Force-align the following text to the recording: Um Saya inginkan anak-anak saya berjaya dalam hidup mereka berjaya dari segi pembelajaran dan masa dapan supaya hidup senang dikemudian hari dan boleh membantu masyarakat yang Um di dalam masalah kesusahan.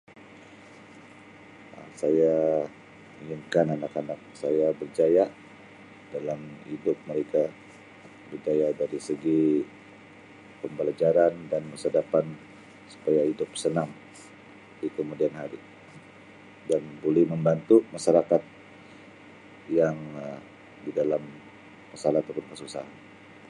Um 1.79 1.89
Saya 2.01 2.35
inginkan 3.21 3.65
anak-anak 3.75 4.19
saya 4.41 4.67
berjaya 4.81 5.25
dalam 6.15 6.41
hidup 6.69 6.97
mereka 7.09 7.41
berjaya 8.31 8.67
dari 8.81 8.99
segi 9.07 9.43
pembelajaran 10.61 11.33
dan 11.51 11.61
masa 11.71 11.87
dapan 11.99 12.25
supaya 12.93 13.21
hidup 13.29 13.49
senang 13.63 13.89
dikemudian 14.81 15.33
hari 15.41 15.59
dan 16.69 16.81
boleh 17.05 17.23
membantu 17.33 17.77
masyarakat 17.95 18.41
yang 19.79 19.97
Um 20.25 20.41
di 20.85 20.89
dalam 21.01 21.21
masalah 21.93 22.21
kesusahan. 22.51 22.89